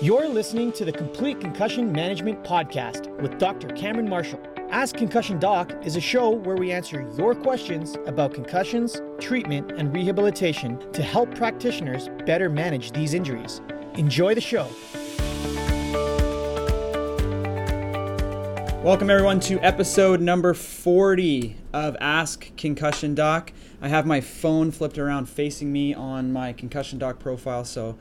[0.00, 3.66] You're listening to the Complete Concussion Management Podcast with Dr.
[3.70, 4.40] Cameron Marshall.
[4.70, 9.92] Ask Concussion Doc is a show where we answer your questions about concussions, treatment, and
[9.92, 13.60] rehabilitation to help practitioners better manage these injuries.
[13.94, 14.68] Enjoy the show.
[18.84, 23.50] Welcome, everyone, to episode number 40 of Ask Concussion Doc.
[23.82, 27.98] I have my phone flipped around facing me on my Concussion Doc profile, so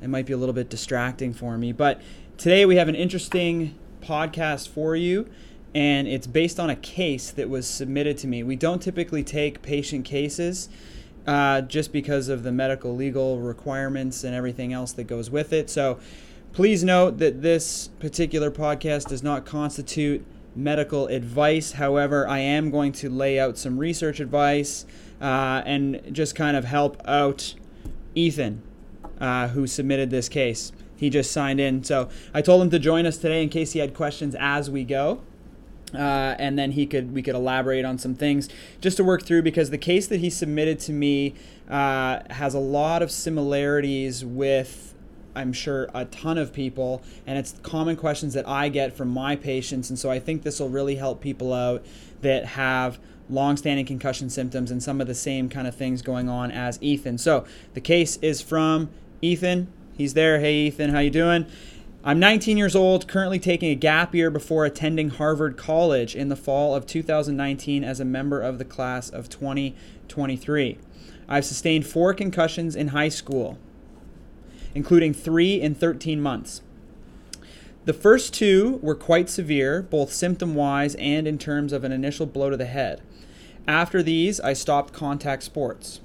[0.00, 1.72] it might be a little bit distracting for me.
[1.72, 2.00] But
[2.36, 5.28] today we have an interesting podcast for you,
[5.74, 8.42] and it's based on a case that was submitted to me.
[8.42, 10.68] We don't typically take patient cases.
[11.26, 15.68] Uh, just because of the medical legal requirements and everything else that goes with it.
[15.68, 16.00] So,
[16.52, 20.26] Please note that this particular podcast does not constitute
[20.56, 21.72] medical advice.
[21.72, 24.84] However, I am going to lay out some research advice
[25.20, 27.54] uh, and just kind of help out
[28.16, 28.62] Ethan,
[29.20, 30.72] uh, who submitted this case.
[30.96, 31.82] He just signed in.
[31.84, 34.84] So I told him to join us today in case he had questions as we
[34.84, 35.22] go.
[35.94, 38.48] Uh, and then he could we could elaborate on some things
[38.80, 41.34] just to work through because the case that he submitted to me
[41.68, 44.94] uh, has a lot of similarities with
[45.34, 49.36] I'm sure a ton of people, and it's common questions that I get from my
[49.36, 49.88] patients.
[49.88, 51.84] And so I think this will really help people out
[52.20, 52.98] that have
[53.28, 57.16] long-standing concussion symptoms and some of the same kind of things going on as Ethan.
[57.18, 58.90] So the case is from
[59.22, 59.68] Ethan.
[59.96, 60.40] He's there.
[60.40, 61.46] Hey Ethan, how you doing?
[62.02, 66.36] I'm 19 years old, currently taking a gap year before attending Harvard College in the
[66.36, 70.78] fall of 2019 as a member of the class of 2023.
[71.28, 73.58] I've sustained four concussions in high school
[74.74, 76.62] including three in 13 months.
[77.84, 82.26] The first two were quite severe, both symptom wise and in terms of an initial
[82.26, 83.00] blow to the head.
[83.66, 86.00] After these, I stopped contact sports.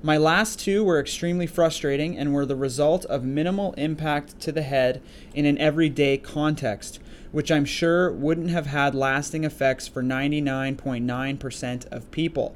[0.00, 4.62] My last two were extremely frustrating and were the result of minimal impact to the
[4.62, 5.02] head
[5.34, 7.00] in an everyday context,
[7.32, 12.54] which I'm sure wouldn't have had lasting effects for 99.9% of people.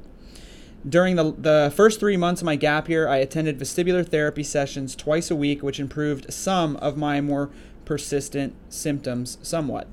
[0.87, 4.95] During the, the first three months of my gap year, I attended vestibular therapy sessions
[4.95, 7.49] twice a week, which improved some of my more
[7.83, 9.87] persistent symptoms somewhat.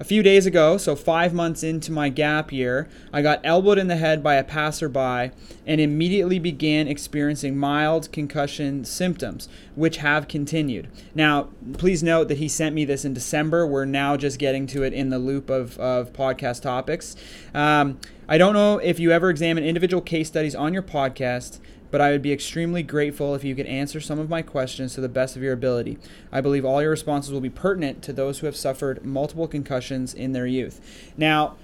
[0.00, 3.86] A few days ago, so five months into my gap year, I got elbowed in
[3.86, 5.30] the head by a passerby
[5.66, 10.88] and immediately began experiencing mild concussion symptoms, which have continued.
[11.14, 13.66] Now, please note that he sent me this in December.
[13.66, 17.14] We're now just getting to it in the loop of, of podcast topics.
[17.54, 21.60] Um, I don't know if you ever examine individual case studies on your podcast,
[21.92, 25.00] but I would be extremely grateful if you could answer some of my questions to
[25.00, 25.98] the best of your ability.
[26.32, 30.14] I believe all your responses will be pertinent to those who have suffered multiple concussions
[30.14, 30.80] in their youth.
[31.16, 31.56] Now,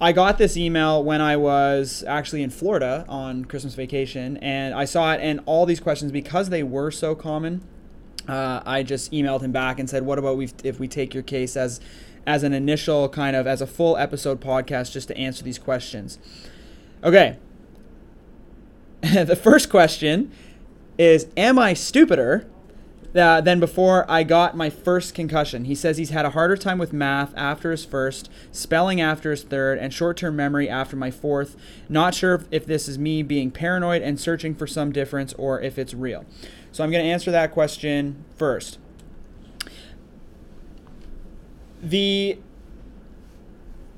[0.00, 4.84] I got this email when I was actually in Florida on Christmas vacation, and I
[4.84, 7.62] saw it, and all these questions, because they were so common,
[8.28, 11.56] uh, I just emailed him back and said, "What about if we take your case
[11.56, 11.80] as
[12.26, 16.18] as an initial kind of as a full episode podcast just to answer these questions?"
[17.02, 17.38] Okay,
[19.14, 20.32] the first question
[20.98, 22.48] is Am I stupider
[23.14, 25.66] uh, than before I got my first concussion?
[25.66, 29.42] He says he's had a harder time with math after his first, spelling after his
[29.42, 31.56] third, and short term memory after my fourth.
[31.88, 35.78] Not sure if this is me being paranoid and searching for some difference or if
[35.78, 36.24] it's real.
[36.72, 38.78] So I'm going to answer that question first.
[41.80, 42.38] The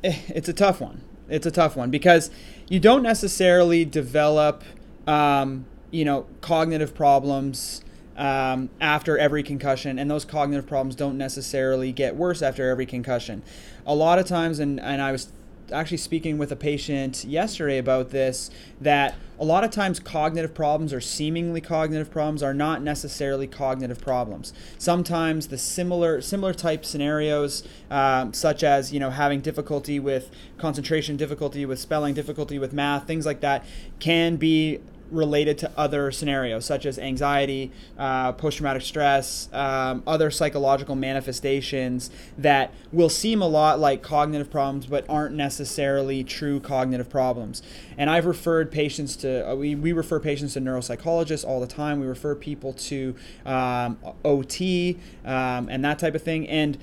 [0.04, 1.02] eh, it's a tough one.
[1.30, 2.30] It's a tough one because
[2.68, 4.64] you don't necessarily develop
[5.08, 7.82] um, you know, cognitive problems
[8.16, 13.42] um, after every concussion, and those cognitive problems don't necessarily get worse after every concussion.
[13.86, 15.32] A lot of times, and, and I was
[15.72, 20.92] actually speaking with a patient yesterday about this that a lot of times cognitive problems
[20.92, 27.62] or seemingly cognitive problems are not necessarily cognitive problems sometimes the similar similar type scenarios
[27.90, 33.06] um, such as you know having difficulty with concentration difficulty with spelling difficulty with math
[33.06, 33.64] things like that
[33.98, 34.80] can be
[35.10, 42.10] related to other scenarios such as anxiety, uh, post traumatic stress, um, other psychological manifestations
[42.36, 47.62] that will seem a lot like cognitive problems but aren't necessarily true cognitive problems.
[47.96, 52.00] And I've referred patients to, uh, we, we refer patients to neuropsychologists all the time.
[52.00, 53.14] We refer people to
[53.44, 56.48] um, OT um, and that type of thing.
[56.48, 56.78] And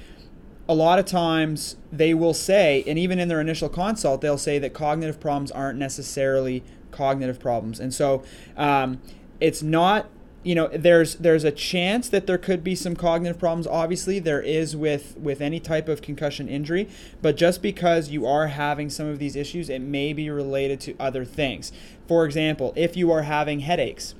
[0.67, 4.59] a lot of times they will say, and even in their initial consult, they'll say
[4.59, 6.63] that cognitive problems aren't necessarily
[6.95, 7.79] cognitive problems.
[7.79, 8.23] And so
[8.57, 9.01] um,
[9.39, 10.07] it's not
[10.45, 14.41] you know there's there's a chance that there could be some cognitive problems obviously there
[14.41, 16.87] is with with any type of concussion injury
[17.19, 20.95] but just because you are having some of these issues it may be related to
[20.99, 21.71] other things
[22.07, 24.13] for example if you are having headaches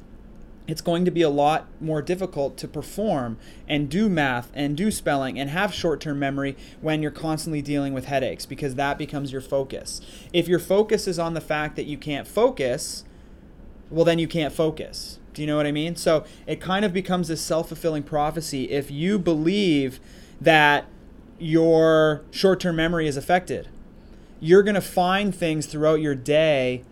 [0.68, 4.90] it's going to be a lot more difficult to perform and do math and do
[4.90, 9.32] spelling and have short term memory when you're constantly dealing with headaches because that becomes
[9.32, 10.02] your focus.
[10.34, 13.04] If your focus is on the fact that you can't focus,
[13.90, 15.20] well, then you can't focus.
[15.34, 15.96] Do you know what I mean?
[15.96, 18.72] So it kind of becomes this self fulfilling prophecy.
[18.72, 20.00] If you believe
[20.42, 20.86] that
[21.38, 23.68] your short term memory is affected,
[24.40, 26.84] you're going to find things throughout your day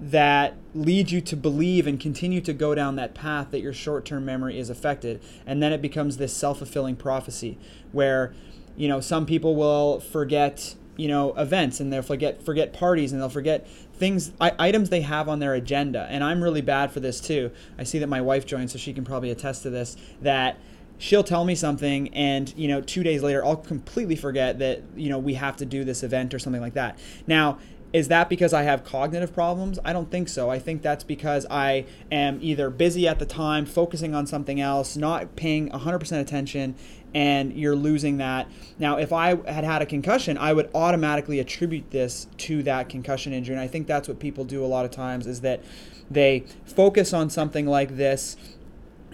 [0.00, 4.04] that lead you to believe and continue to go down that path that your short
[4.04, 5.22] term memory is affected.
[5.46, 7.58] And then it becomes this self fulfilling prophecy
[7.92, 8.34] where,
[8.76, 13.20] you know, some people will forget you know events and they'll forget forget parties and
[13.20, 16.06] they'll forget things items they have on their agenda.
[16.10, 17.50] And i'm really bad for this too.
[17.78, 20.58] I see that my wife joined so she can probably attest to this that
[20.98, 25.08] she'll tell me something and you know two days later i'll completely forget that you
[25.08, 26.98] know we have to do this event or something like that.
[27.26, 27.58] Now
[27.94, 29.78] is that because I have cognitive problems?
[29.84, 30.50] I don't think so.
[30.50, 34.96] I think that's because I am either busy at the time, focusing on something else,
[34.96, 36.74] not paying 100% attention,
[37.14, 38.48] and you're losing that.
[38.80, 43.32] Now, if I had had a concussion, I would automatically attribute this to that concussion
[43.32, 43.54] injury.
[43.54, 45.62] And I think that's what people do a lot of times is that
[46.10, 48.36] they focus on something like this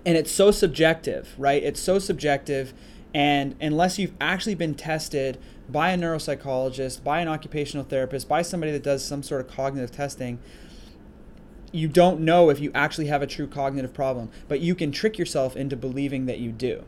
[0.06, 1.62] and it's so subjective, right?
[1.62, 2.73] It's so subjective
[3.12, 5.38] and unless you've actually been tested
[5.70, 9.90] by a neuropsychologist, by an occupational therapist, by somebody that does some sort of cognitive
[9.90, 10.38] testing,
[11.72, 15.19] you don't know if you actually have a true cognitive problem, but you can trick
[15.19, 16.84] yourself into believing that you do.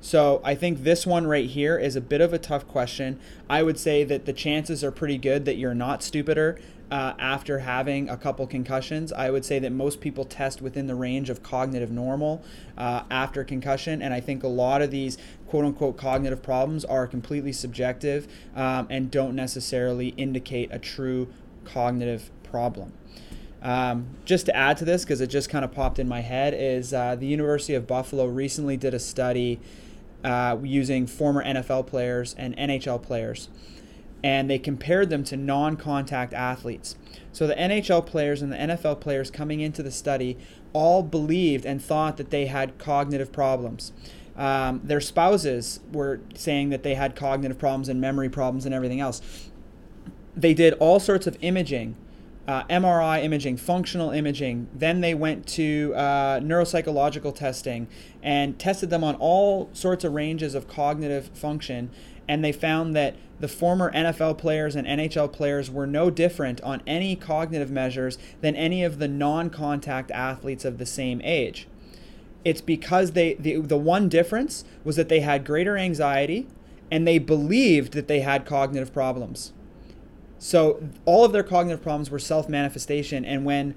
[0.00, 3.18] So I think this one right here is a bit of a tough question.
[3.48, 6.60] I would say that the chances are pretty good that you're not stupider
[6.94, 9.12] uh, after having a couple concussions.
[9.12, 12.40] I would say that most people test within the range of cognitive normal
[12.78, 15.18] uh, after concussion, and I think a lot of these
[15.48, 21.26] quote unquote cognitive problems are completely subjective um, and don't necessarily indicate a true
[21.64, 22.92] cognitive problem.
[23.60, 26.54] Um, just to add to this, because it just kind of popped in my head,
[26.54, 29.58] is uh, the University of Buffalo recently did a study
[30.22, 33.48] uh, using former NFL players and NHL players
[34.24, 36.96] and they compared them to non contact athletes.
[37.30, 40.38] So the NHL players and the NFL players coming into the study
[40.72, 43.92] all believed and thought that they had cognitive problems.
[44.34, 48.98] Um, their spouses were saying that they had cognitive problems and memory problems and everything
[48.98, 49.50] else.
[50.34, 51.94] They did all sorts of imaging,
[52.48, 54.68] uh, MRI imaging, functional imaging.
[54.74, 57.88] Then they went to uh, neuropsychological testing
[58.22, 61.90] and tested them on all sorts of ranges of cognitive function
[62.28, 66.82] and they found that the former NFL players and NHL players were no different on
[66.86, 71.66] any cognitive measures than any of the non contact athletes of the same age.
[72.44, 76.46] It's because they the, the one difference was that they had greater anxiety
[76.90, 79.52] and they believed that they had cognitive problems.
[80.38, 83.74] So all of their cognitive problems were self manifestation and when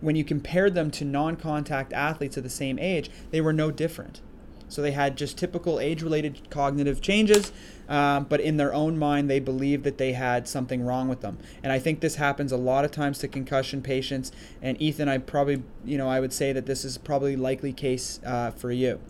[0.00, 3.70] when you compared them to non contact athletes of the same age, they were no
[3.70, 4.20] different.
[4.68, 7.52] So they had just typical age related cognitive changes,
[7.88, 11.38] um, but in their own mind, they believed that they had something wrong with them.
[11.62, 14.32] And I think this happens a lot of times to concussion patients.
[14.60, 18.20] And Ethan, I probably, you know, I would say that this is probably likely case
[18.24, 19.00] uh, for you.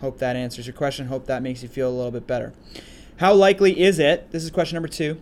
[0.00, 1.06] Hope that answers your question.
[1.06, 2.52] Hope that makes you feel a little bit better.
[3.18, 4.30] How likely is it?
[4.30, 5.20] This is question number two.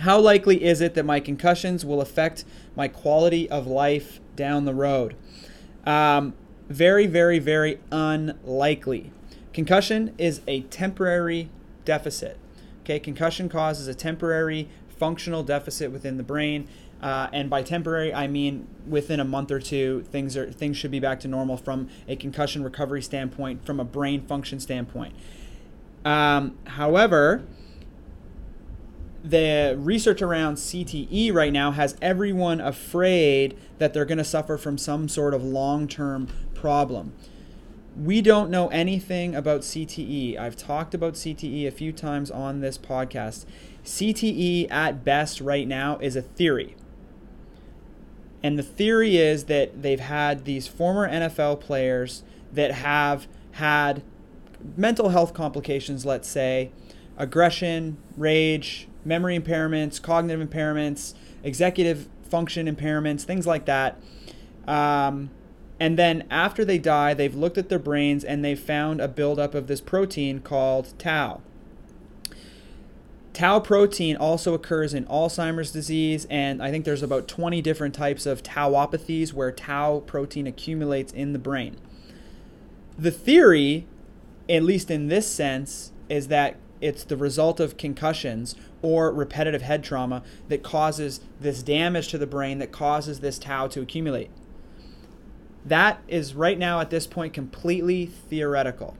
[0.00, 2.44] How likely is it that my concussions will affect
[2.74, 5.14] my quality of life down the road?
[5.84, 6.34] Um,
[6.72, 9.12] very, very, very unlikely.
[9.52, 11.50] Concussion is a temporary
[11.84, 12.38] deficit.
[12.82, 16.66] Okay, concussion causes a temporary functional deficit within the brain.
[17.02, 20.90] Uh, and by temporary, I mean within a month or two, things are things should
[20.90, 25.14] be back to normal from a concussion recovery standpoint, from a brain function standpoint.
[26.04, 27.42] Um, however,
[29.24, 34.78] the research around CTE right now has everyone afraid that they're going to suffer from
[34.78, 36.28] some sort of long-term
[36.62, 37.12] problem.
[37.96, 40.38] We don't know anything about CTE.
[40.38, 43.44] I've talked about CTE a few times on this podcast.
[43.84, 46.76] CTE, at best, right now, is a theory.
[48.44, 54.02] And the theory is that they've had these former NFL players that have had
[54.76, 56.70] mental health complications, let's say,
[57.18, 64.00] aggression, rage, memory impairments, cognitive impairments, executive function impairments, things like that.
[64.66, 65.30] Um,
[65.82, 69.52] and then after they die, they've looked at their brains and they've found a buildup
[69.52, 71.40] of this protein called tau.
[73.32, 78.26] Tau protein also occurs in Alzheimer's disease, and I think there's about 20 different types
[78.26, 81.76] of tauopathies where tau protein accumulates in the brain.
[82.96, 83.88] The theory,
[84.48, 89.82] at least in this sense, is that it's the result of concussions or repetitive head
[89.82, 94.30] trauma that causes this damage to the brain that causes this tau to accumulate
[95.64, 98.96] that is right now at this point completely theoretical.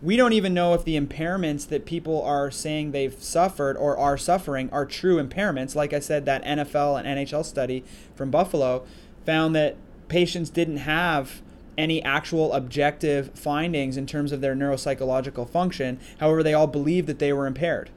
[0.00, 4.16] We don't even know if the impairments that people are saying they've suffered or are
[4.16, 5.74] suffering are true impairments.
[5.74, 8.86] Like I said, that NFL and NHL study from Buffalo
[9.26, 9.76] found that
[10.08, 11.42] patients didn't have
[11.76, 15.98] any actual objective findings in terms of their neuropsychological function.
[16.18, 17.90] However, they all believed that they were impaired.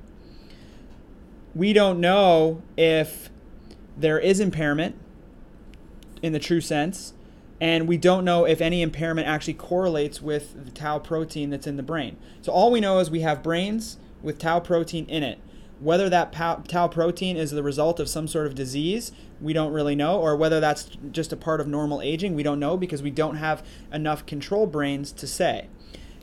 [1.54, 3.30] We don't know if
[3.98, 4.96] there is impairment
[6.22, 7.14] in the true sense,
[7.62, 11.78] and we don't know if any impairment actually correlates with the tau protein that's in
[11.78, 12.18] the brain.
[12.42, 15.38] So all we know is we have brains with tau protein in it.
[15.80, 19.96] Whether that tau protein is the result of some sort of disease, we don't really
[19.96, 23.12] know, or whether that's just a part of normal aging, we don't know because we
[23.12, 23.64] don't have
[23.94, 25.68] enough control brains to say.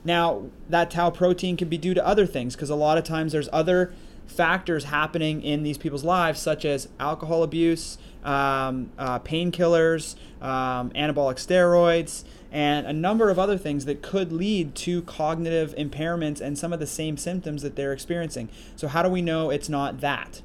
[0.04, 3.32] Now, that tau protein can be due to other things because a lot of times
[3.32, 3.92] there's other
[4.26, 11.36] factors happening in these people's lives, such as alcohol abuse, um, uh, painkillers, um, anabolic
[11.36, 16.72] steroids, and a number of other things that could lead to cognitive impairments and some
[16.72, 18.48] of the same symptoms that they're experiencing.
[18.76, 20.42] So, how do we know it's not that?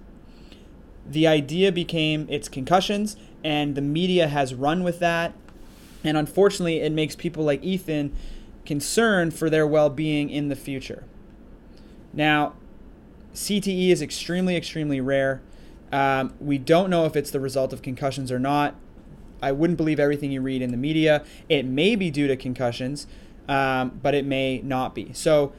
[1.06, 5.34] The idea became it's concussions, and the media has run with that.
[6.04, 8.14] And unfortunately, it makes people like Ethan
[8.66, 11.04] concerned for their well being in the future.
[12.14, 12.54] Now,
[13.34, 15.42] CTE is extremely, extremely rare.
[15.94, 18.76] Um, we don't know if it's the result of concussions or not.
[19.44, 21.24] I wouldn't believe everything you read in the media.
[21.48, 23.06] It may be due to concussions,
[23.48, 25.14] um, but it may not be.
[25.14, 25.54] So,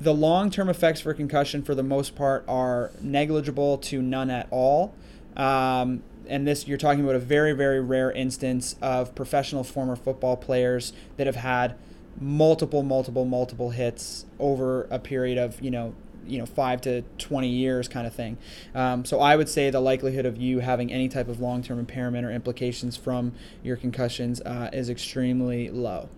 [0.00, 4.46] the long term effects for concussion, for the most part, are negligible to none at
[4.50, 4.94] all.
[5.36, 10.36] Um, and this, you're talking about a very, very rare instance of professional former football
[10.36, 11.76] players that have had
[12.20, 15.94] multiple, multiple, multiple hits over a period of, you know,
[16.26, 18.36] you know five to 20 years kind of thing.
[18.74, 22.26] Um, so i would say the likelihood of you having any type of long-term impairment
[22.26, 26.08] or implications from your concussions uh, is extremely low.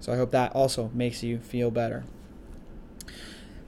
[0.00, 2.04] So i hope that also makes you feel better.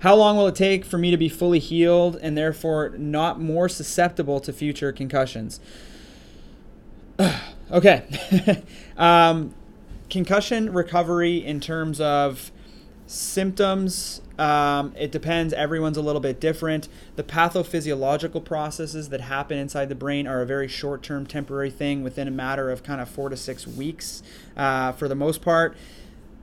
[0.04, 3.70] How long will it take for me to be fully healed and therefore not more
[3.70, 5.60] susceptible to future concussions?
[7.70, 8.04] Okay.
[8.98, 9.54] Um,
[10.10, 12.52] concussion recovery in terms of
[13.06, 15.52] symptoms um, it depends.
[15.52, 16.88] Everyone's a little bit different.
[17.16, 22.02] The pathophysiological processes that happen inside the brain are a very short term, temporary thing
[22.02, 24.22] within a matter of kind of four to six weeks
[24.56, 25.76] uh, for the most part.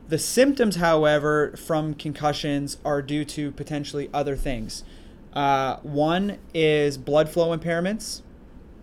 [0.08, 4.84] The symptoms, however, from concussions are due to potentially other things.
[5.34, 8.22] Uh, one is blood flow impairments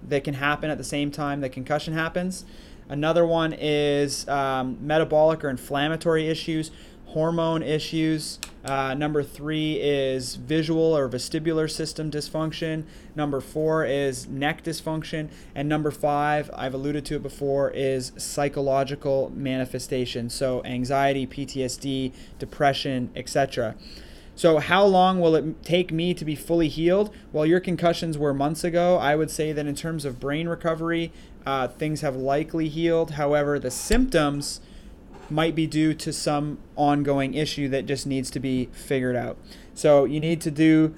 [0.03, 2.45] that can happen at the same time that concussion happens.
[2.91, 6.71] Another one is um, metabolic or inflammatory issues
[7.09, 8.39] hormone issues.
[8.65, 12.85] Uh, number three is visual or vestibular system dysfunction.
[13.15, 15.31] Number four is neck dysfunction.
[15.55, 20.29] And number five, I've alluded to it before, is psychological manifestation.
[20.29, 23.75] So anxiety, PTSD, depression, etc.
[24.35, 27.13] So, how long will it take me to be fully healed?
[27.33, 28.97] Well, your concussions were months ago.
[28.97, 31.11] I would say that in terms of brain recovery,
[31.45, 33.13] uh, things have likely healed.
[33.13, 34.61] However, the symptoms
[35.31, 39.37] might be due to some ongoing issue that just needs to be figured out.
[39.75, 40.95] So you need to do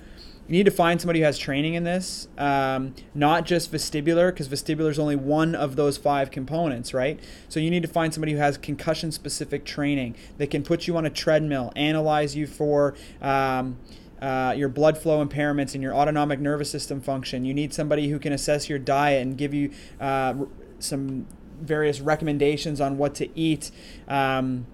[0.50, 4.49] you need to find somebody who has training in this, um, not just vestibular, because
[4.49, 7.20] vestibular is only one of those five components, right?
[7.49, 10.96] So you need to find somebody who has concussion specific training that can put you
[10.96, 12.96] on a treadmill, analyze you for.
[13.22, 13.78] Um,
[14.20, 17.46] uh, your blood flow impairments and your autonomic nervous system function.
[17.46, 20.34] You need somebody who can assess your diet and give you uh,
[20.78, 21.26] some
[21.60, 23.70] various recommendations on what to eat.
[24.08, 24.66] Um,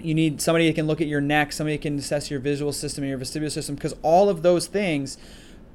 [0.00, 3.04] you need somebody that can look at your neck, somebody can assess your visual system
[3.04, 5.16] and your vestibular system, because all of those things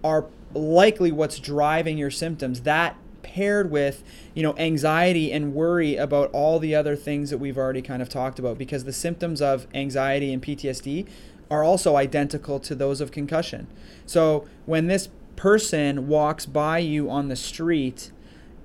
[0.03, 2.61] are likely what's driving your symptoms.
[2.61, 7.57] That paired with you know anxiety and worry about all the other things that we've
[7.57, 11.07] already kind of talked about because the symptoms of anxiety and PTSD
[11.51, 13.67] are also identical to those of concussion.
[14.05, 18.11] So when this person walks by you on the street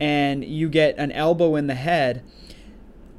[0.01, 2.23] and you get an elbow in the head,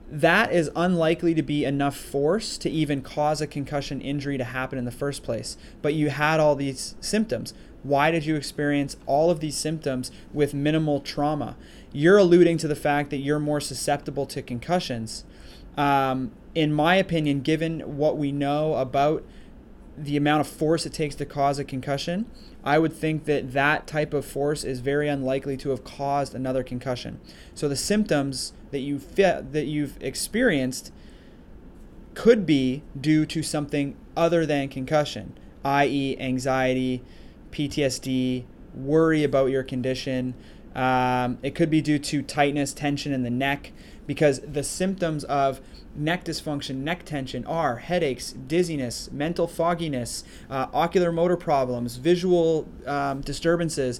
[0.09, 4.77] that is unlikely to be enough force to even cause a concussion injury to happen
[4.77, 5.57] in the first place.
[5.81, 7.53] But you had all these symptoms.
[7.83, 11.55] Why did you experience all of these symptoms with minimal trauma?
[11.91, 15.25] You're alluding to the fact that you're more susceptible to concussions.
[15.77, 19.23] Um, in my opinion, given what we know about
[19.97, 22.29] the amount of force it takes to cause a concussion,
[22.65, 26.63] I would think that that type of force is very unlikely to have caused another
[26.63, 27.19] concussion.
[27.53, 30.91] So the symptoms that you that you've experienced
[32.15, 37.03] could be due to something other than concussion, i.e., anxiety,
[37.51, 40.33] PTSD, worry about your condition.
[40.75, 43.71] Um, it could be due to tightness, tension in the neck,
[44.05, 45.61] because the symptoms of
[45.95, 53.21] neck dysfunction, neck tension are headaches, dizziness, mental fogginess, uh, ocular motor problems, visual um,
[53.21, 53.99] disturbances.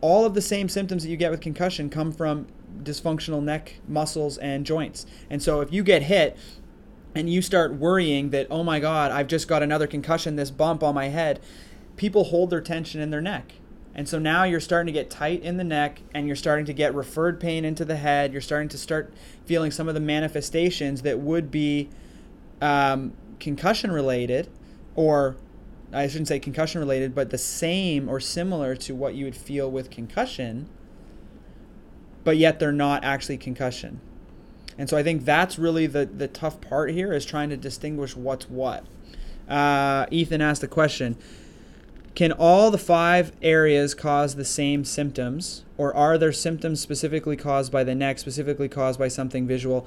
[0.00, 2.48] All of the same symptoms that you get with concussion come from
[2.82, 5.06] dysfunctional neck muscles and joints.
[5.30, 6.36] And so if you get hit
[7.14, 10.82] and you start worrying that, oh my God, I've just got another concussion, this bump
[10.82, 11.40] on my head,
[11.96, 13.52] people hold their tension in their neck.
[13.94, 16.72] And so now you're starting to get tight in the neck and you're starting to
[16.72, 18.32] get referred pain into the head.
[18.32, 19.14] You're starting to start
[19.46, 21.90] feeling some of the manifestations that would be
[22.60, 24.48] um, concussion related,
[24.96, 25.36] or
[25.92, 29.70] I shouldn't say concussion related, but the same or similar to what you would feel
[29.70, 30.68] with concussion,
[32.24, 34.00] but yet they're not actually concussion.
[34.76, 38.16] And so I think that's really the, the tough part here is trying to distinguish
[38.16, 38.84] what's what.
[39.48, 41.16] Uh, Ethan asked the question
[42.14, 47.72] Can all the five areas cause the same symptoms, or are there symptoms specifically caused
[47.72, 49.86] by the neck, specifically caused by something visual?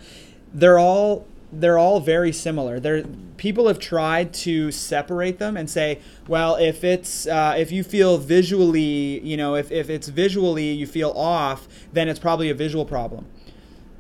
[0.53, 2.77] They're all they're all very similar.
[2.77, 3.03] There,
[3.38, 8.17] people have tried to separate them and say, well, if it's uh, if you feel
[8.17, 12.86] visually, you know, if, if it's visually you feel off, then it's probably a visual
[12.86, 13.25] problem.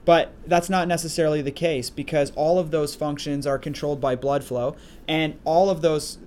[0.03, 4.43] But that's not necessarily the case because all of those functions are controlled by blood
[4.43, 4.75] flow,
[5.07, 6.17] and all of those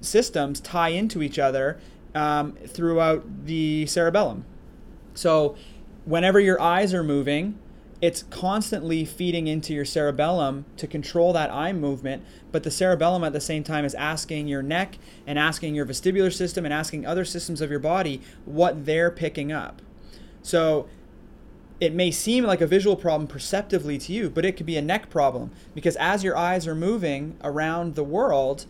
[0.00, 1.78] systems tie into each other
[2.14, 4.44] um, throughout the cerebellum.
[5.14, 5.56] So,
[6.04, 7.58] whenever your eyes are moving,
[8.00, 13.32] it's constantly feeding into your cerebellum to control that eye movement, but the cerebellum at
[13.32, 17.24] the same time is asking your neck and asking your vestibular system and asking other
[17.24, 19.82] systems of your body what they're picking up.
[20.42, 20.88] So
[21.80, 24.82] it may seem like a visual problem perceptively to you, but it could be a
[24.82, 28.66] neck problem because as your eyes are moving around the world,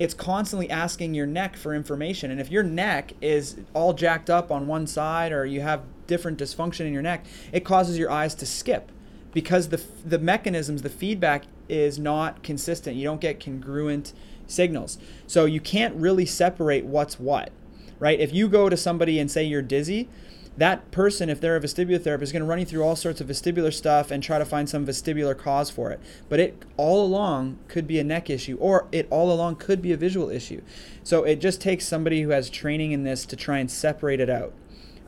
[0.00, 2.30] it's constantly asking your neck for information.
[2.30, 6.38] And if your neck is all jacked up on one side or you have different
[6.38, 8.90] dysfunction in your neck, it causes your eyes to skip
[9.34, 12.96] because the the mechanisms, the feedback is not consistent.
[12.96, 14.14] You don't get congruent
[14.46, 14.96] signals.
[15.26, 17.52] So you can't really separate what's what.
[17.98, 18.18] Right?
[18.18, 20.08] If you go to somebody and say you're dizzy,
[20.56, 23.20] that person, if they're a vestibular therapist, is going to run you through all sorts
[23.20, 26.00] of vestibular stuff and try to find some vestibular cause for it.
[26.28, 29.92] But it all along could be a neck issue, or it all along could be
[29.92, 30.60] a visual issue.
[31.02, 34.28] So it just takes somebody who has training in this to try and separate it
[34.28, 34.52] out.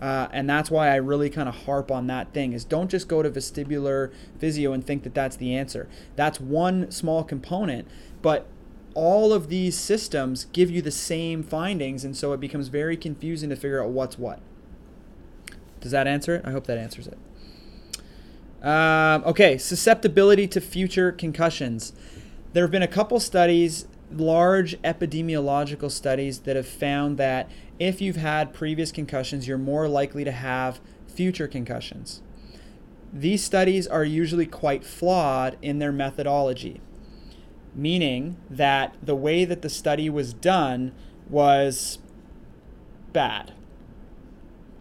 [0.01, 3.07] Uh, and that's why I really kind of harp on that thing is don't just
[3.07, 5.89] go to vestibular physio and think that that's the answer.
[6.17, 7.87] That's one small component,
[8.21, 8.49] but
[8.95, 13.49] all of these systems give you the same findings, and so it becomes very confusing
[13.51, 14.41] to figure out what's what.
[15.83, 16.43] Does that answer it?
[16.47, 17.19] I hope that answers it.
[18.65, 21.93] Um, okay, susceptibility to future concussions.
[22.53, 28.17] There have been a couple studies, large epidemiological studies, that have found that if you've
[28.17, 32.23] had previous concussions, you're more likely to have future concussions.
[33.13, 36.81] These studies are usually quite flawed in their methodology,
[37.75, 40.93] meaning that the way that the study was done
[41.29, 41.99] was
[43.13, 43.53] bad,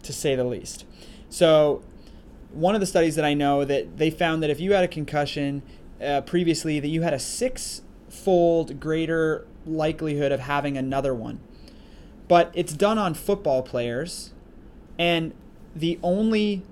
[0.02, 0.84] to say the least.
[1.28, 1.82] So,
[2.52, 4.88] one of the studies that I know that they found that if you had a
[4.88, 5.62] concussion
[6.02, 11.40] uh, previously, that you had a six-fold greater likelihood of having another one.
[12.28, 14.32] But it's done on football players,
[14.98, 15.32] and
[15.74, 16.62] the only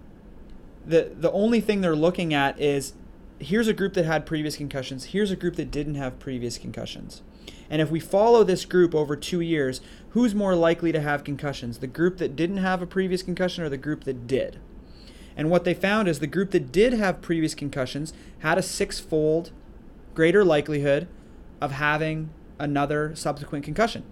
[0.87, 2.95] the the only thing they're looking at is
[3.39, 7.23] here's a group that had previous concussions, here's a group that didn't have previous concussions.
[7.71, 9.81] And if we follow this group over two years,
[10.11, 11.79] who's more likely to have concussions?
[11.79, 14.59] The group that didn't have a previous concussion or the group that did?
[15.37, 18.99] And what they found is the group that did have previous concussions had a six
[18.99, 19.53] fold
[20.15, 21.07] greater likelihood
[21.61, 24.03] of having another subsequent concussion.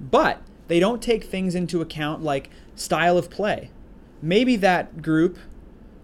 [0.00, 3.70] But they don't take things into account like style of play.
[4.22, 5.38] Maybe that group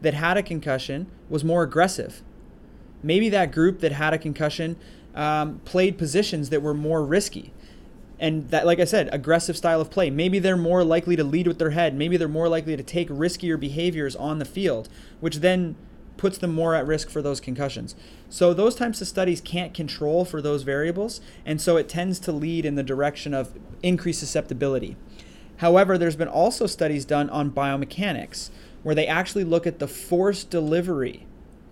[0.01, 2.23] that had a concussion was more aggressive.
[3.03, 4.77] Maybe that group that had a concussion
[5.19, 7.53] um, played positions that were more risky.
[8.21, 10.11] And that, like I said, aggressive style of play.
[10.11, 11.95] Maybe they're more likely to lead with their head.
[11.95, 14.89] Maybe they're more likely to take riskier behaviors on the field,
[15.21, 15.77] which then
[16.17, 17.95] puts them more at risk for those concussions.
[18.29, 22.33] So those types of studies can't control for those variables, and so it tends to
[22.33, 24.97] lead in the direction of increased susceptibility.
[25.59, 28.51] However, there's been also studies done on biomechanics
[28.83, 31.27] where they actually look at the force delivery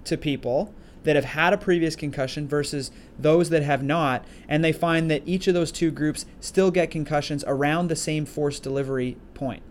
[0.04, 0.72] to people
[1.06, 5.22] that have had a previous concussion versus those that have not, and they find that
[5.24, 9.62] each of those two groups still get concussions around the same force delivery point.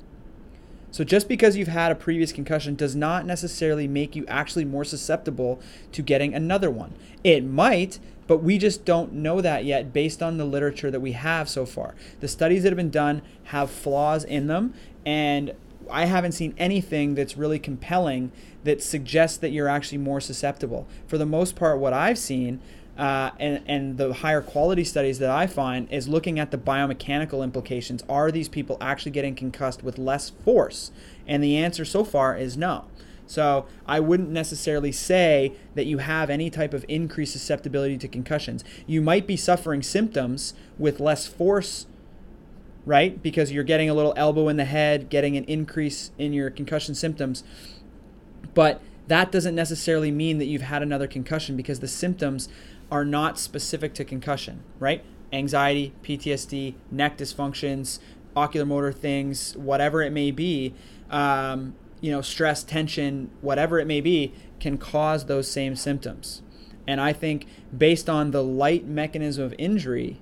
[0.92, 4.86] So just because you've had a previous concussion does not necessarily make you actually more
[4.86, 5.60] susceptible
[5.92, 6.94] to getting another one.
[7.22, 11.12] It might, but we just don't know that yet based on the literature that we
[11.12, 11.96] have so far.
[12.22, 14.74] The studies that have been done have flaws in them,
[15.06, 15.54] and
[15.90, 18.32] I haven't seen anything that's really compelling
[18.64, 20.88] that suggests that you're actually more susceptible.
[21.08, 22.60] For the most part, what I've seen
[22.98, 27.44] uh, and, and the higher quality studies that I find is looking at the biomechanical
[27.44, 28.04] implications.
[28.08, 30.92] Are these people actually getting concussed with less force?
[31.28, 32.86] And the answer so far is no.
[33.28, 38.64] So I wouldn't necessarily say that you have any type of increased susceptibility to concussions.
[38.86, 41.88] You might be suffering symptoms with less force,
[42.86, 43.22] right?
[43.22, 46.96] Because you're getting a little elbow in the head, getting an increase in your concussion
[46.96, 47.44] symptoms.
[48.54, 52.48] But that doesn't necessarily mean that you've had another concussion because the symptoms
[52.92, 55.04] are not specific to concussion, right?
[55.34, 58.00] Anxiety, PTSD, neck dysfunctions,
[58.36, 60.74] ocular motor things, whatever it may be,
[61.10, 66.42] um, you know, stress, tension, whatever it may be, can cause those same symptoms.
[66.88, 70.22] And I think based on the light mechanism of injury,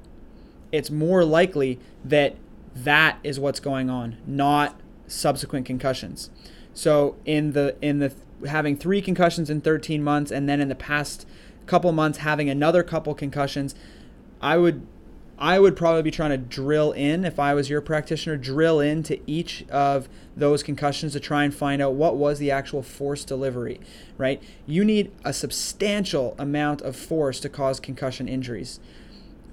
[0.71, 2.35] it's more likely that
[2.75, 6.29] that is what's going on, not subsequent concussions.
[6.73, 8.13] So in the in the
[8.47, 11.27] having three concussions in 13 months and then in the past
[11.65, 13.75] couple months having another couple concussions,
[14.41, 14.85] I would
[15.37, 19.19] I would probably be trying to drill in if I was your practitioner, drill into
[19.25, 20.07] each of
[20.37, 23.79] those concussions to try and find out what was the actual force delivery,
[24.17, 24.41] right?
[24.65, 28.79] You need a substantial amount of force to cause concussion injuries.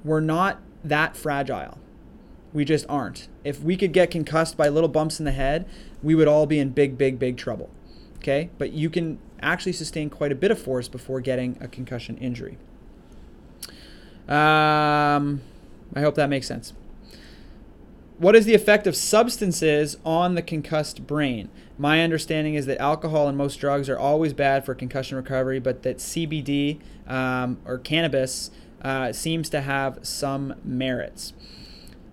[0.05, 1.79] We're not that fragile.
[2.53, 3.29] We just aren't.
[3.45, 5.69] If we could get concussed by little bumps in the head,
[6.03, 7.71] we would all be in big, big, big trouble.
[8.19, 8.51] Okay?
[8.59, 12.59] But you can actually sustain quite a bit of force before getting a concussion injury.
[14.29, 15.43] Um,
[15.95, 16.73] I hope that makes sense.
[18.19, 21.49] What is the effect of substances on the concussed brain?
[21.79, 25.83] My understanding is that alcohol and most drugs are always bad for concussion recovery, but
[25.85, 28.51] that CBD um, or cannabis
[28.83, 31.33] uh, seems to have some merits.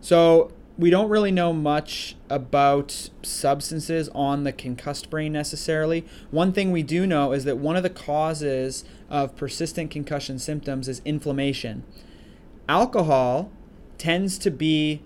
[0.07, 6.05] So, we don't really know much about substances on the concussed brain necessarily.
[6.31, 10.87] One thing we do know is that one of the causes of persistent concussion symptoms
[10.87, 11.83] is inflammation.
[12.69, 13.51] Alcohol
[13.97, 15.01] tends to be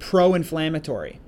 [0.00, 1.18] pro inflammatory.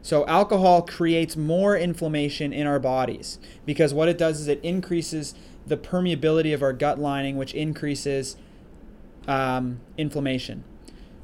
[0.00, 5.34] So, alcohol creates more inflammation in our bodies because what it does is it increases
[5.66, 8.36] the permeability of our gut lining, which increases
[9.26, 10.64] um, inflammation.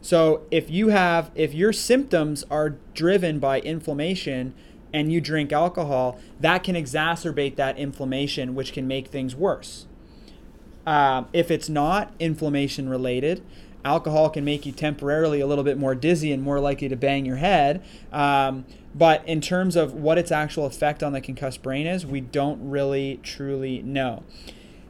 [0.05, 4.53] So if you have if your symptoms are driven by inflammation
[4.93, 9.87] and you drink alcohol, that can exacerbate that inflammation, which can make things worse.
[10.87, 13.43] Uh, if it's not inflammation related,
[13.83, 17.25] alcohol can make you temporarily a little bit more dizzy and more likely to bang
[17.25, 17.83] your head.
[18.13, 22.21] Um, but in terms of what its actual effect on the concussed brain is, we
[22.21, 24.23] don't really truly know.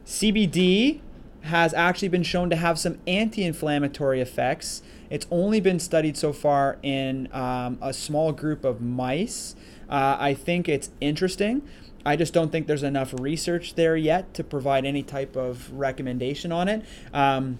[0.05, 0.99] CBD
[1.43, 6.33] has actually been shown to have some anti inflammatory effects it's only been studied so
[6.33, 9.55] far in um, a small group of mice.
[9.89, 11.61] Uh, I think it's interesting.
[12.05, 16.51] I just don't think there's enough research there yet to provide any type of recommendation
[16.51, 16.85] on it.
[17.13, 17.59] Um,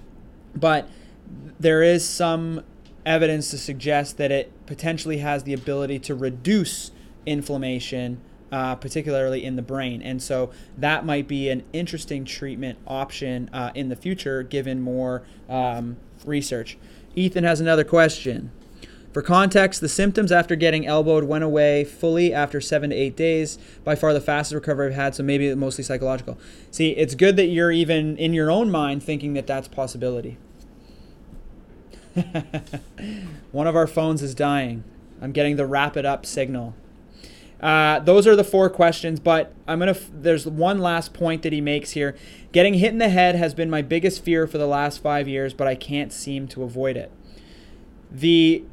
[0.55, 0.87] but
[1.59, 2.63] there is some
[3.05, 6.91] evidence to suggest that it potentially has the ability to reduce
[7.25, 8.19] inflammation,
[8.51, 10.01] uh, particularly in the brain.
[10.01, 15.23] And so that might be an interesting treatment option uh, in the future given more
[15.49, 16.77] um, research.
[17.15, 18.51] Ethan has another question.
[19.15, 23.57] For context, the symptoms after getting elbowed went away fully after seven to eight days.
[23.85, 26.37] By far the fastest recovery I've had, so maybe mostly psychological.
[26.69, 30.37] See, it's good that you're even in your own mind thinking that that's possibility.
[33.53, 34.83] One of our phones is dying.
[35.21, 36.75] I'm getting the wrap it up signal.
[37.65, 39.91] Uh, those are the four questions, but I'm gonna.
[39.91, 42.15] F- there's one last point that he makes here.
[42.51, 45.51] Getting hit in the head has been my biggest fear for the last five years,
[45.51, 47.11] but I can't seem to avoid it.
[48.11, 48.63] The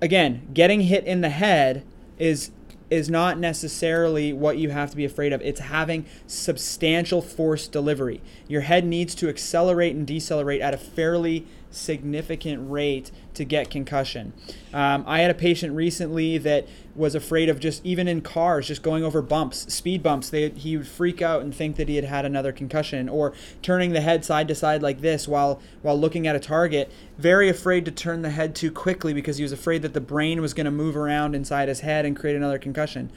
[0.00, 1.84] again, getting hit in the head
[2.18, 2.50] is
[2.90, 5.40] is not necessarily what you have to be afraid of.
[5.40, 8.20] It's having substantial force delivery.
[8.48, 14.32] Your head needs to accelerate and decelerate at a fairly significant rate to get concussion.
[14.72, 18.82] Um, I had a patient recently that was afraid of just even in cars, just
[18.82, 20.30] going over bumps, speed bumps.
[20.30, 23.92] They, he would freak out and think that he had had another concussion, or turning
[23.92, 26.90] the head side to side like this while while looking at a target.
[27.18, 30.40] Very afraid to turn the head too quickly because he was afraid that the brain
[30.40, 33.10] was going to move around inside his head and create another concussion.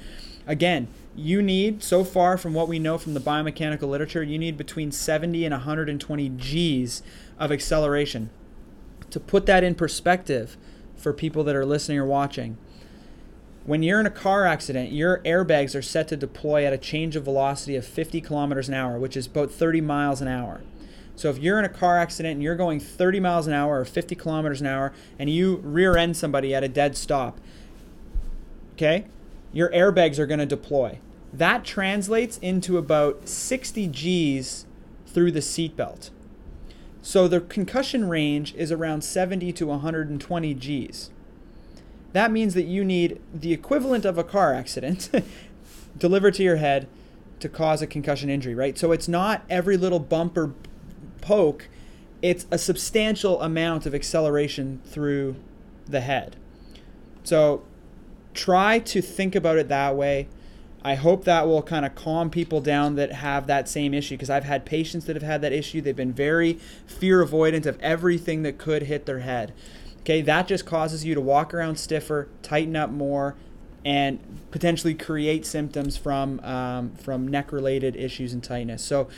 [0.47, 4.58] Again, you need so far from what we know from the biomechanical literature, you need
[4.58, 7.01] between 70 and 120 G's
[7.39, 8.30] of acceleration
[9.15, 10.58] to put that in perspective
[10.97, 12.58] for people that are listening or watching,
[13.63, 17.15] when you're in a car accident, your airbags are set to deploy at a change
[17.15, 20.63] of velocity of 50 kilometers an hour, which is about 30 miles an hour.
[21.15, 23.86] So if you're in a car accident and you're going 30 miles an hour or
[23.86, 27.39] 50 kilometers an hour and you rear end somebody at a dead stop,
[28.73, 29.06] okay,
[29.54, 30.99] your airbags are going to deploy.
[31.32, 34.65] That translates into about 60 Gs
[35.08, 36.10] through the seatbelt.
[37.06, 41.12] So the concussion range is around 70 to 120 Gs.
[42.13, 45.12] That means that you need the equivalent of a car accident
[46.00, 46.88] delivered to your head
[47.41, 48.76] to cause a concussion injury, right?
[48.76, 50.56] So it's not every little bump or
[51.22, 51.68] poke,
[52.24, 55.36] it's a substantial amount of acceleration through
[55.86, 56.38] the head.
[57.24, 57.62] So
[58.34, 60.28] try to think about it that way.
[60.86, 64.30] I hope that will kind of calm people down that have that same issue because
[64.30, 65.82] I've had patients that have had that issue.
[65.82, 69.52] They've been very fear avoidant of everything that could hit their head.
[70.02, 73.36] Okay, that just causes you to walk around stiffer, tighten up more,
[73.84, 74.19] and
[74.52, 78.84] potentially create symptoms from um, from neck related issues and tightness.
[78.84, 79.10] So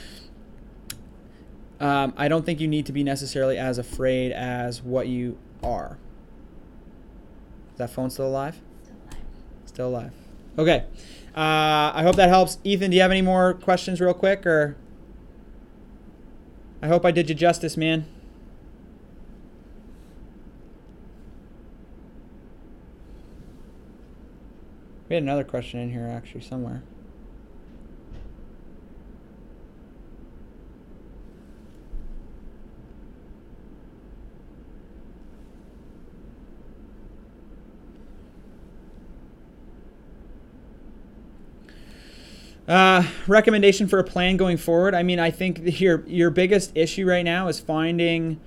[1.81, 5.97] um, I don't think you need to be necessarily as afraid as what you are.
[7.73, 8.57] Is that phone still alive?
[8.85, 9.25] Still alive.
[9.65, 10.11] Still alive.
[10.57, 10.85] Okay.
[11.37, 12.57] Uh, I hope that helps.
[12.63, 14.75] Ethan, do you have any more questions, real quick, or?
[16.81, 18.07] I hope I did you justice, man.
[25.07, 26.81] We had another question in here, actually, somewhere.
[42.67, 44.93] Uh, recommendation for a plan going forward.
[44.93, 48.39] I mean, I think your your biggest issue right now is finding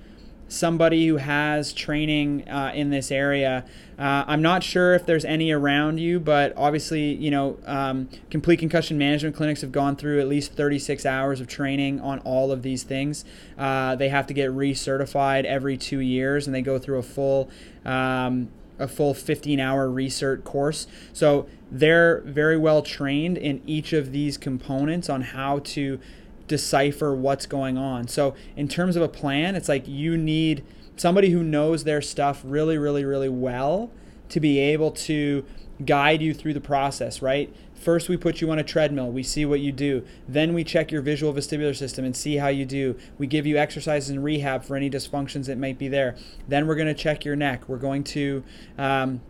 [0.47, 3.63] somebody who has training uh, in this area.
[3.97, 8.57] Uh, I'm not sure if there's any around you, but obviously, you know, um, complete
[8.57, 12.63] concussion management clinics have gone through at least 36 hours of training on all of
[12.63, 13.23] these things.
[13.57, 17.49] Uh, they have to get recertified every two years, and they go through a full
[17.85, 18.49] um,
[18.81, 20.87] a full 15 hour research course.
[21.13, 25.99] So they're very well trained in each of these components on how to
[26.47, 28.07] decipher what's going on.
[28.07, 30.63] So in terms of a plan, it's like you need
[30.97, 33.91] somebody who knows their stuff really, really, really well
[34.31, 35.45] to be able to
[35.85, 37.53] guide you through the process, right?
[37.75, 39.09] First, we put you on a treadmill.
[39.09, 40.05] We see what you do.
[40.27, 42.95] Then we check your visual vestibular system and see how you do.
[43.17, 46.15] We give you exercises and rehab for any dysfunctions that might be there.
[46.47, 47.67] Then we're going to check your neck.
[47.67, 48.43] We're going to
[48.77, 49.21] um,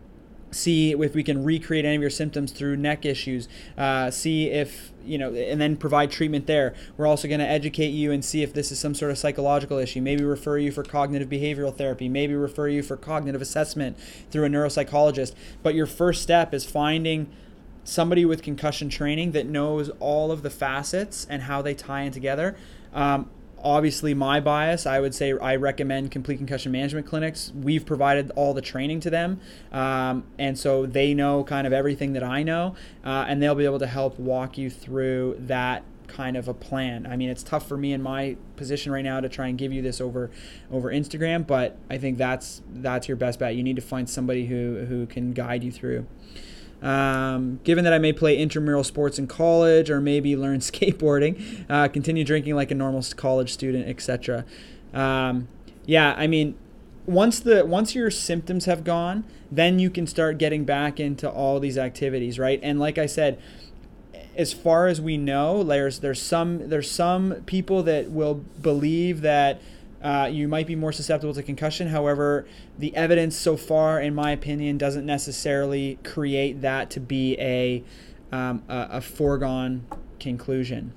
[0.52, 4.92] see if we can recreate any of your symptoms through neck issues uh, see if
[5.04, 6.74] you know and then provide treatment there.
[6.96, 9.78] We're also going to educate you and see if this is some sort of psychological
[9.78, 10.00] issue.
[10.00, 12.08] Maybe refer you for cognitive behavioral therapy.
[12.08, 13.98] Maybe refer you for cognitive assessment
[14.30, 15.34] through a neuropsychologist.
[15.62, 17.30] But your first step is finding
[17.84, 22.12] somebody with concussion training that knows all of the facets and how they tie in
[22.12, 22.56] together.
[22.92, 23.28] Um,
[23.62, 27.52] obviously, my bias, I would say I recommend complete concussion management clinics.
[27.54, 32.12] We've provided all the training to them, um, and so they know kind of everything
[32.14, 36.36] that I know, uh, and they'll be able to help walk you through that kind
[36.36, 37.06] of a plan.
[37.06, 39.72] I mean, it's tough for me in my position right now to try and give
[39.72, 40.30] you this over
[40.70, 43.54] over Instagram, but I think that's that's your best bet.
[43.54, 46.06] You need to find somebody who who can guide you through.
[46.82, 51.88] Um, given that I may play intramural sports in college or maybe learn skateboarding, uh,
[51.88, 54.44] continue drinking like a normal college student, etc.
[54.92, 55.48] Um,
[55.86, 56.56] yeah, I mean,
[57.06, 61.60] once the once your symptoms have gone, then you can start getting back into all
[61.60, 62.60] these activities, right?
[62.62, 63.40] And like I said,
[64.36, 69.60] as far as we know, there's there's some there's some people that will believe that
[70.02, 71.88] uh, you might be more susceptible to concussion.
[71.88, 72.46] However,
[72.78, 77.84] the evidence so far, in my opinion, doesn't necessarily create that to be a,
[78.32, 79.86] um, a, a, foregone
[80.18, 80.92] conclusion.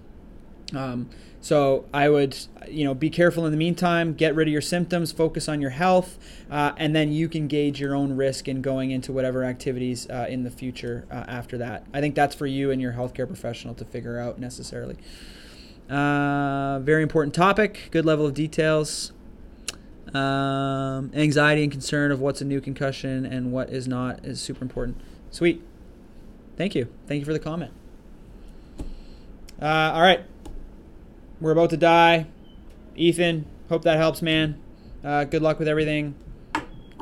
[0.74, 2.36] Um, so I would,
[2.68, 4.16] you know, be careful in the meantime.
[4.16, 5.12] Get rid of your symptoms.
[5.12, 6.18] Focus on your health,
[6.50, 10.26] uh, and then you can gauge your own risk in going into whatever activities uh,
[10.28, 11.86] in the future uh, after that.
[11.94, 14.98] I think that's for you and your healthcare professional to figure out necessarily.
[15.90, 17.90] Uh, very important topic.
[17.92, 19.12] Good level of details.
[20.14, 24.64] Um, anxiety and concern of what's a new concussion and what is not is super
[24.64, 25.00] important.
[25.30, 25.62] Sweet.
[26.58, 26.88] Thank you.
[27.08, 27.72] Thank you for the comment.
[29.62, 30.22] Uh, all right.
[31.42, 32.28] We're about to die.
[32.96, 34.60] Ethan, hope that helps, man.
[35.04, 36.16] Uh, good luck with everything.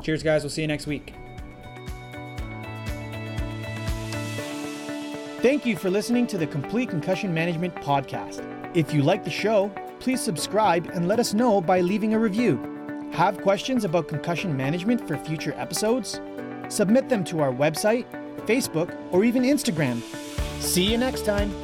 [0.02, 0.42] Cheers, guys.
[0.42, 1.14] We'll see you next week.
[5.40, 8.63] Thank you for listening to the Complete Concussion Management Podcast.
[8.74, 12.58] If you like the show, please subscribe and let us know by leaving a review.
[13.12, 16.20] Have questions about concussion management for future episodes?
[16.68, 18.04] Submit them to our website,
[18.46, 20.02] Facebook, or even Instagram.
[20.60, 21.54] See you next time.